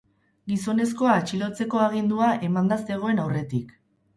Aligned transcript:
Gizonezkoa 0.51 1.17
atxilotzeko 1.17 1.83
agindua 1.89 2.33
emanda 2.51 2.81
zegoen 2.89 3.25
aurretik. 3.27 3.79